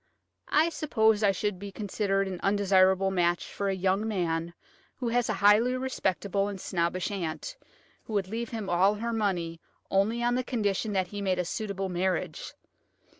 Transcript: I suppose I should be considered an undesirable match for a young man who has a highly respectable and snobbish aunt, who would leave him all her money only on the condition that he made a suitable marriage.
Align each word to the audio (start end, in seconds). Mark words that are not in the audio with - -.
I 0.49 0.69
suppose 0.69 1.21
I 1.21 1.31
should 1.31 1.59
be 1.59 1.71
considered 1.71 2.27
an 2.27 2.39
undesirable 2.41 3.11
match 3.11 3.45
for 3.53 3.69
a 3.69 3.75
young 3.75 4.07
man 4.07 4.55
who 4.95 5.09
has 5.09 5.29
a 5.29 5.33
highly 5.45 5.77
respectable 5.77 6.47
and 6.47 6.59
snobbish 6.59 7.11
aunt, 7.11 7.55
who 8.05 8.13
would 8.13 8.27
leave 8.27 8.49
him 8.49 8.67
all 8.67 8.95
her 8.95 9.13
money 9.13 9.61
only 9.91 10.23
on 10.23 10.33
the 10.33 10.43
condition 10.43 10.93
that 10.93 11.09
he 11.09 11.21
made 11.21 11.37
a 11.37 11.45
suitable 11.45 11.87
marriage. 11.87 12.55